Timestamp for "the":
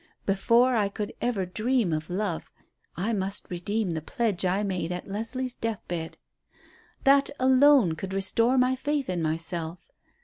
3.91-4.01